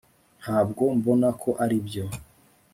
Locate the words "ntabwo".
0.41-0.83